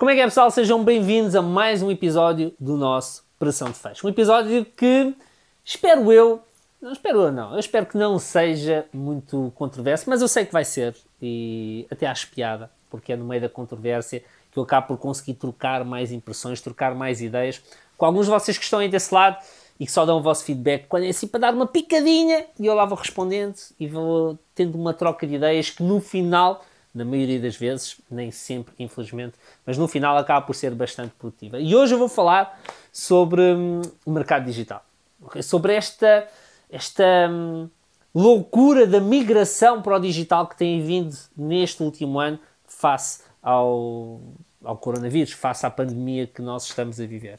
[0.00, 0.50] Como é que é, pessoal?
[0.50, 4.06] Sejam bem-vindos a mais um episódio do nosso Pressão de Fecho.
[4.06, 5.14] Um episódio que
[5.62, 6.40] espero eu,
[6.80, 10.54] não espero eu não, eu espero que não seja muito controverso, mas eu sei que
[10.54, 14.86] vai ser e até acho piada, porque é no meio da controvérsia que eu acabo
[14.86, 17.62] por conseguir trocar mais impressões, trocar mais ideias
[17.98, 19.36] com alguns de vocês que estão aí desse lado
[19.78, 22.64] e que só dão o vosso feedback quando é assim para dar uma picadinha e
[22.64, 26.64] eu lá vou respondendo e vou tendo uma troca de ideias que no final,
[26.94, 29.34] na maioria das vezes, nem sempre, infelizmente,
[29.64, 31.60] mas no final acaba por ser bastante produtiva.
[31.60, 32.60] E hoje eu vou falar
[32.92, 34.84] sobre hum, o mercado digital,
[35.22, 35.42] okay?
[35.42, 36.26] sobre esta,
[36.68, 37.68] esta hum,
[38.14, 44.20] loucura da migração para o digital que tem vindo neste último ano face ao,
[44.64, 47.38] ao coronavírus, face à pandemia que nós estamos a viver.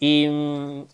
[0.00, 0.86] E hum,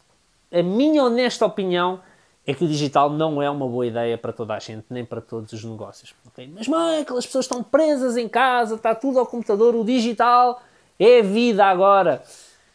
[0.52, 2.00] a minha honesta opinião
[2.46, 5.20] é que o digital não é uma boa ideia para toda a gente, nem para
[5.20, 6.14] todos os negócios.
[6.28, 6.48] Okay?
[6.54, 10.62] Mas, mãe, aquelas pessoas estão presas em casa, está tudo ao computador, o digital
[10.98, 12.22] é vida agora.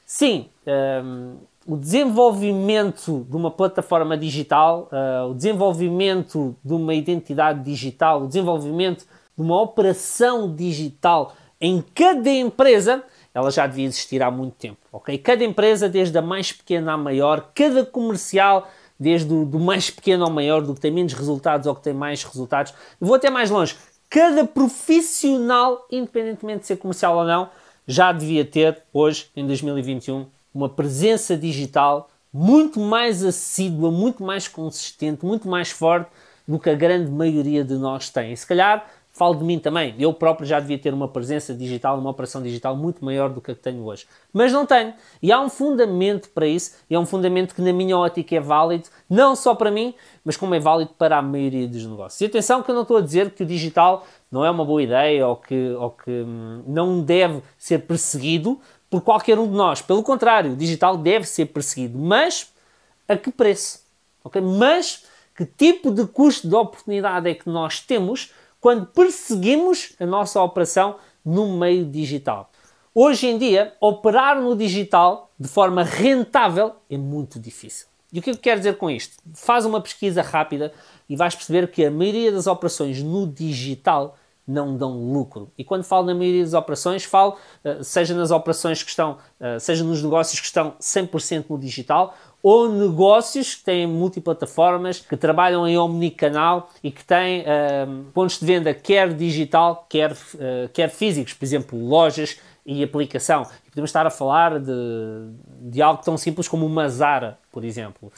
[0.05, 8.23] Sim, um, o desenvolvimento de uma plataforma digital, uh, o desenvolvimento de uma identidade digital,
[8.23, 9.05] o desenvolvimento
[9.37, 15.17] de uma operação digital em cada empresa ela já devia existir há muito tempo, ok?
[15.17, 18.67] Cada empresa, desde a mais pequena à maior, cada comercial,
[19.01, 21.91] desde o do mais pequeno ao maior, do que tem menos resultados ao que tem
[21.91, 22.71] mais resultados.
[22.99, 23.75] Vou até mais longe.
[24.07, 27.49] Cada profissional, independentemente de ser comercial ou não,
[27.87, 35.25] já devia ter, hoje, em 2021, uma presença digital muito mais assídua, muito mais consistente,
[35.25, 36.07] muito mais forte
[36.47, 38.33] do que a grande maioria de nós tem.
[38.33, 39.93] E se calhar falo de mim também.
[39.99, 43.51] Eu próprio já devia ter uma presença digital, uma operação digital muito maior do que
[43.51, 44.07] a que tenho hoje.
[44.31, 44.93] Mas não tenho.
[45.21, 48.39] E há um fundamento para isso, e é um fundamento que, na minha ótica, é
[48.39, 52.21] válido, não só para mim, mas como é válido para a maioria dos negócios.
[52.21, 54.81] E atenção que eu não estou a dizer que o digital não é uma boa
[54.81, 59.81] ideia ou que, ou que hum, não deve ser perseguido por qualquer um de nós.
[59.81, 61.97] Pelo contrário, o digital deve ser perseguido.
[61.97, 62.51] Mas
[63.07, 63.81] a que preço?
[64.23, 64.41] Okay?
[64.41, 65.05] Mas
[65.35, 70.97] que tipo de custo de oportunidade é que nós temos quando perseguimos a nossa operação
[71.25, 72.51] no meio digital.
[72.93, 77.87] Hoje em dia, operar no digital de forma rentável é muito difícil.
[78.13, 79.17] E o que eu quero dizer com isto?
[79.33, 80.71] Faz uma pesquisa rápida
[81.09, 85.51] e vais perceber que a maioria das operações no digital não dão lucro.
[85.57, 89.57] E quando falo na maioria das operações, falo eh, seja nas operações que estão, eh,
[89.59, 92.13] seja nos negócios que estão 100% no digital
[92.43, 98.45] ou negócios que têm multiplataformas, que trabalham em omnicanal e que têm uh, pontos de
[98.45, 103.45] venda quer digital, quer, uh, quer físicos, por exemplo, lojas e aplicação.
[103.67, 104.73] E podemos estar a falar de,
[105.61, 108.11] de algo tão simples como uma Zara, por exemplo.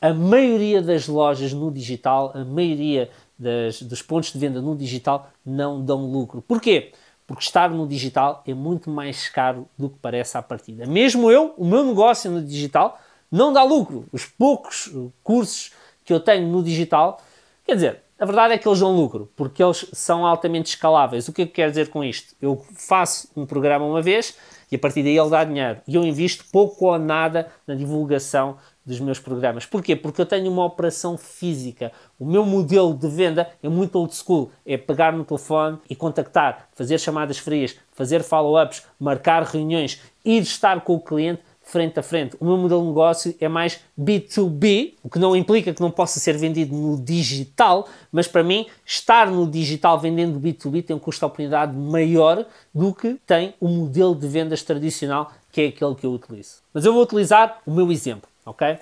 [0.00, 5.30] A maioria das lojas no digital, a maioria das, dos pontos de venda no digital
[5.44, 6.42] não dão lucro.
[6.42, 6.92] Porquê?
[7.26, 10.86] Porque estar no digital é muito mais caro do que parece à partida.
[10.86, 12.98] Mesmo eu, o meu negócio no digital,
[13.30, 14.06] não dá lucro.
[14.12, 14.92] Os poucos
[15.22, 15.72] cursos
[16.04, 17.20] que eu tenho no digital,
[17.64, 21.26] quer dizer, a verdade é que eles dão lucro, porque eles são altamente escaláveis.
[21.26, 22.34] O que é que quero dizer com isto?
[22.40, 24.36] Eu faço um programa uma vez
[24.70, 25.80] e a partir daí ele dá dinheiro.
[25.88, 29.64] E eu invisto pouco ou nada na divulgação dos meus programas.
[29.64, 29.96] Porquê?
[29.96, 31.92] Porque eu tenho uma operação física.
[32.18, 34.50] O meu modelo de venda é muito old school.
[34.66, 40.82] É pegar no telefone e contactar, fazer chamadas frias, fazer follow-ups, marcar reuniões, ir estar
[40.82, 42.36] com o cliente frente a frente.
[42.40, 46.18] O meu modelo de negócio é mais B2B, o que não implica que não possa
[46.18, 51.20] ser vendido no digital, mas para mim, estar no digital vendendo B2B tem um custo
[51.20, 52.44] de oportunidade maior
[52.74, 56.56] do que tem o modelo de vendas tradicional, que é aquele que eu utilizo.
[56.74, 58.78] Mas eu vou utilizar o meu exemplo, ok?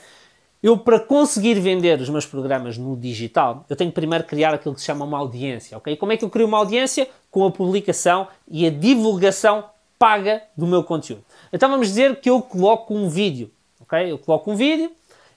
[0.60, 4.75] Eu, para conseguir vender os meus programas no digital, eu tenho que primeiro criar aquilo
[4.75, 5.97] que se chama uma audiência, ok?
[5.97, 7.09] Como é que eu crio uma audiência?
[7.31, 9.65] Com a publicação e a divulgação
[9.98, 11.25] paga do meu conteúdo.
[11.53, 13.50] Então vamos dizer que eu coloco um vídeo,
[13.81, 14.10] ok?
[14.12, 14.92] Eu coloco um vídeo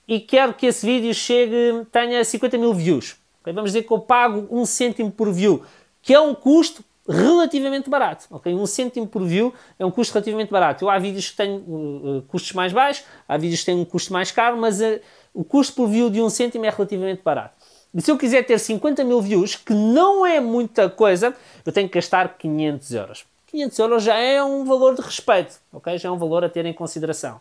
[0.06, 3.16] e quero que esse vídeo chegue, tenha 50 mil views.
[3.40, 3.52] Okay?
[3.52, 5.62] Vamos dizer que eu pago um cêntimo por view,
[6.00, 8.26] que é um custo relativamente barato.
[8.30, 8.54] ok?
[8.54, 10.84] Um cêntimo por view é um custo relativamente barato.
[10.84, 13.84] Eu, há vídeos que têm uh, uh, custos mais baixos, há vídeos que têm um
[13.84, 15.00] custo mais caro, mas uh,
[15.34, 17.54] o custo por view de um cêntimo é relativamente barato.
[17.94, 21.34] E se eu quiser ter 50 mil views, que não é muita coisa,
[21.64, 23.31] eu tenho que gastar 500 euros.
[23.52, 25.96] 500 euros já é um valor de respeito, ok?
[25.98, 27.40] Já é um valor a ter em consideração.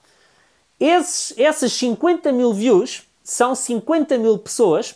[0.79, 4.95] Esses, essas 50 mil views são 50 mil pessoas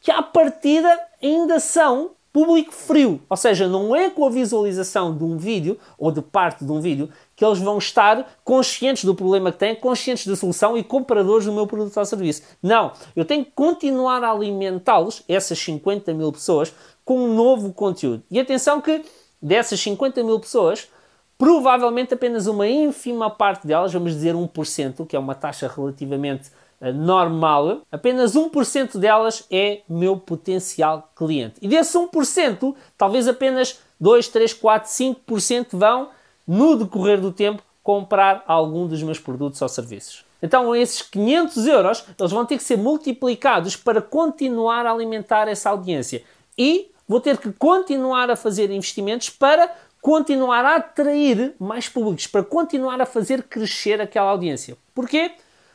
[0.00, 3.20] que, à partida, ainda são público frio.
[3.28, 6.80] Ou seja, não é com a visualização de um vídeo ou de parte de um
[6.80, 11.46] vídeo que eles vão estar conscientes do problema que têm, conscientes da solução e compradores
[11.46, 12.42] do meu produto ou serviço.
[12.62, 16.74] Não, eu tenho que continuar a alimentá-los, essas 50 mil pessoas,
[17.04, 18.22] com um novo conteúdo.
[18.30, 19.04] E atenção que
[19.44, 20.88] dessas 50 mil pessoas,
[21.36, 26.50] provavelmente apenas uma ínfima parte delas, vamos dizer 1%, que é uma taxa relativamente
[26.80, 31.56] uh, normal, apenas 1% delas é meu potencial cliente.
[31.60, 36.08] E desse 1%, talvez apenas 2, 3, 4, 5% vão,
[36.48, 40.24] no decorrer do tempo, comprar algum dos meus produtos ou serviços.
[40.42, 45.70] Então, esses 500 euros, eles vão ter que ser multiplicados para continuar a alimentar essa
[45.70, 46.22] audiência.
[46.56, 49.70] E vou ter que continuar a fazer investimentos para
[50.00, 54.76] continuar a atrair mais públicos, para continuar a fazer crescer aquela audiência.
[54.94, 55.32] Porquê?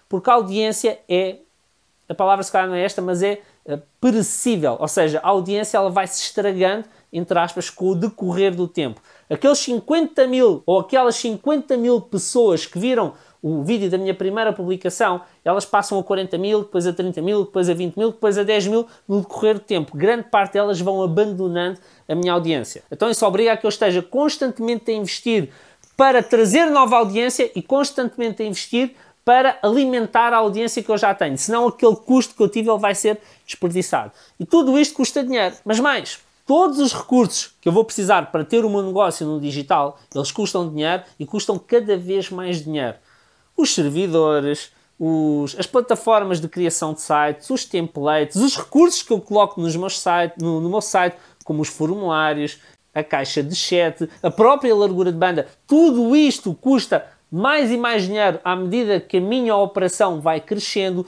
[0.08, 1.38] Porque a audiência é,
[2.08, 5.78] a palavra se calhar não é esta, mas é uh, perecível, ou seja, a audiência
[5.78, 9.00] ela vai se estragando, entre aspas, com o decorrer do tempo.
[9.30, 14.52] Aqueles 50 mil ou aquelas 50 mil pessoas que viram o vídeo da minha primeira
[14.52, 18.38] publicação, elas passam a 40 mil, depois a 30 mil, depois a 20 mil, depois
[18.38, 19.96] a 10 mil no decorrer do tempo.
[19.96, 22.84] Grande parte delas vão abandonando a minha audiência.
[22.92, 25.50] Então isso obriga a que eu esteja constantemente a investir
[25.96, 31.14] para trazer nova audiência e constantemente a investir para alimentar a audiência que eu já
[31.14, 31.38] tenho.
[31.38, 34.12] Senão aquele custo que eu tive ele vai ser desperdiçado.
[34.40, 35.56] E tudo isto custa dinheiro.
[35.64, 39.40] Mas mais, todos os recursos que eu vou precisar para ter o meu negócio no
[39.40, 42.96] digital, eles custam dinheiro e custam cada vez mais dinheiro.
[43.60, 49.20] Os servidores, os, as plataformas de criação de sites, os templates, os recursos que eu
[49.20, 52.58] coloco nos meus site, no, no meu site, como os formulários,
[52.96, 58.04] a caixa de chat, a própria largura de banda, tudo isto custa mais e mais
[58.04, 61.06] dinheiro à medida que a minha operação vai crescendo.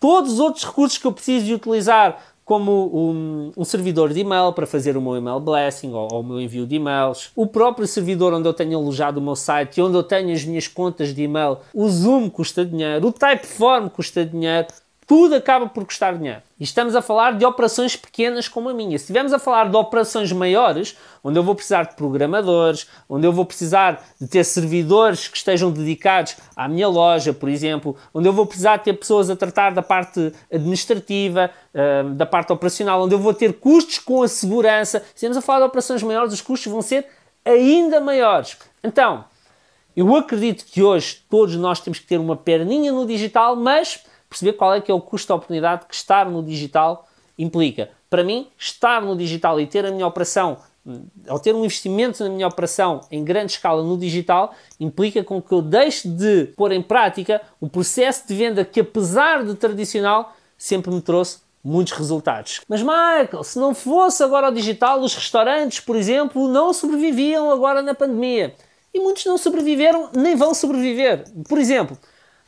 [0.00, 4.52] Todos os outros recursos que eu preciso de utilizar como um, um, servidor de e-mail
[4.52, 7.86] para fazer o meu email blessing ou, ou, o meu envio de e-mails, o próprio
[7.86, 11.14] servidor onde eu tenho alojado o meu site e onde eu tenho as minhas contas
[11.14, 14.66] de e-mail, o Zoom custa dinheiro, o Typeform custa dinheiro,
[15.10, 16.40] tudo acaba por custar dinheiro.
[16.56, 18.96] E estamos a falar de operações pequenas como a minha.
[18.96, 23.32] Se estivermos a falar de operações maiores, onde eu vou precisar de programadores, onde eu
[23.32, 28.32] vou precisar de ter servidores que estejam dedicados à minha loja, por exemplo, onde eu
[28.32, 33.12] vou precisar de ter pessoas a tratar da parte administrativa, eh, da parte operacional, onde
[33.12, 35.00] eu vou ter custos com a segurança.
[35.00, 37.04] Se estivermos a falar de operações maiores, os custos vão ser
[37.44, 38.56] ainda maiores.
[38.84, 39.24] Então,
[39.96, 44.52] eu acredito que hoje todos nós temos que ter uma perninha no digital, mas perceber
[44.54, 47.90] qual é que é o custo de oportunidade que estar no digital implica.
[48.08, 50.58] Para mim, estar no digital e ter a minha operação,
[51.28, 55.52] ao ter um investimento na minha operação em grande escala no digital, implica com que
[55.52, 60.90] eu deixe de pôr em prática o processo de venda que, apesar de tradicional, sempre
[60.90, 62.60] me trouxe muitos resultados.
[62.68, 67.82] Mas Michael, se não fosse agora o digital, os restaurantes, por exemplo, não sobreviviam agora
[67.82, 68.54] na pandemia.
[68.92, 71.24] E muitos não sobreviveram, nem vão sobreviver.
[71.48, 71.96] Por exemplo,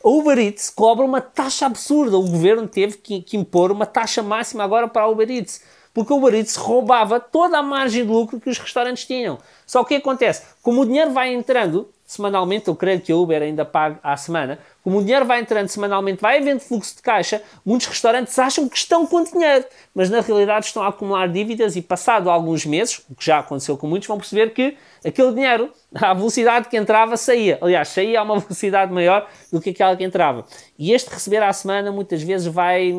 [0.04, 2.16] a Uber Eats cobra uma taxa absurda.
[2.18, 5.62] O governo teve que, que, impor uma taxa máxima agora para a Uber Eats.
[5.94, 9.38] Porque a Uber Eats roubava toda a margem de lucro que os restaurantes tinham.
[9.66, 10.42] Só que o que acontece?
[10.62, 14.58] Como o dinheiro vai entrando semanalmente, eu creio que a Uber ainda paga à semana,
[14.84, 18.76] como o dinheiro vai entrando semanalmente, vai havendo fluxo de caixa, muitos restaurantes acham que
[18.76, 19.64] estão com dinheiro,
[19.94, 23.78] mas na realidade estão a acumular dívidas e passado alguns meses, o que já aconteceu
[23.78, 27.58] com muitos, vão perceber que aquele dinheiro, à velocidade que entrava, saía.
[27.62, 30.44] Aliás, saía a uma velocidade maior do que aquela que entrava.
[30.78, 32.92] E este receber à semana muitas vezes vai...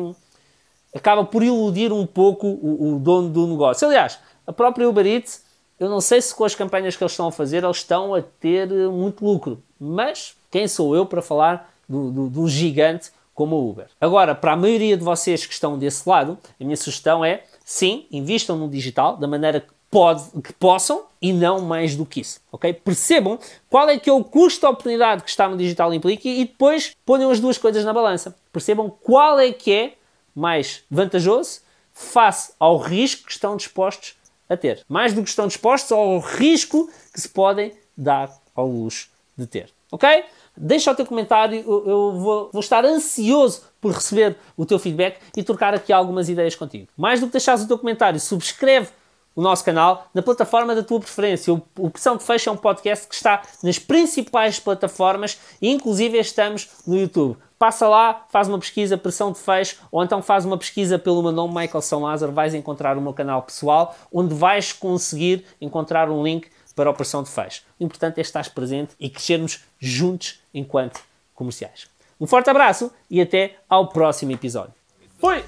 [0.92, 3.86] acaba por iludir um pouco o, o dono do negócio.
[3.86, 5.43] Aliás, a própria Uber Eats
[5.84, 8.22] eu não sei se com as campanhas que eles estão a fazer eles estão a
[8.22, 13.86] ter muito lucro, mas quem sou eu para falar do, do, gigante como o Uber.
[14.00, 18.06] Agora, para a maioria de vocês que estão desse lado, a minha sugestão é, sim,
[18.10, 22.40] invistam no digital da maneira que, pode, que possam e não mais do que isso,
[22.50, 22.72] ok?
[22.72, 26.44] Percebam qual é que é o custo da oportunidade que está no digital implica e
[26.44, 28.34] depois ponham as duas coisas na balança.
[28.52, 29.94] Percebam qual é que é
[30.34, 31.60] mais vantajoso
[31.92, 34.16] face ao risco que estão dispostos
[34.54, 34.84] a ter.
[34.88, 39.70] Mais do que estão dispostos ao risco que se podem dar ao luxo de ter.
[39.90, 40.24] Ok?
[40.56, 45.42] Deixa o teu comentário, eu vou, vou, estar ansioso por receber o teu feedback e
[45.42, 46.88] trocar aqui algumas ideias contigo.
[46.96, 48.88] Mais do que deixares o teu comentário, subscreve
[49.34, 51.52] o nosso canal na plataforma da tua preferência.
[51.52, 56.96] O Opção de Fecho é um podcast que está nas principais plataformas inclusive estamos no
[56.96, 57.36] YouTube.
[57.64, 61.32] Passa lá, faz uma pesquisa Pressão de Fecho ou então faz uma pesquisa pelo meu
[61.32, 66.22] nome Michael São Lázaro, vais encontrar o meu canal pessoal onde vais conseguir encontrar um
[66.22, 67.62] link para a operação de fecho.
[67.80, 71.00] O importante é estar presente e crescermos juntos enquanto
[71.34, 71.88] comerciais.
[72.20, 74.74] Um forte abraço e até ao próximo episódio.
[75.18, 75.42] Fui!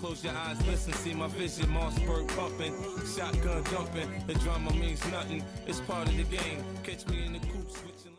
[0.00, 2.74] Close your eyes, listen, see my vision, Mossberg pumping,
[3.14, 4.10] shotgun dumping.
[4.26, 6.64] The drama means nothing, it's part of the game.
[6.82, 8.09] Catch me in the coop switching.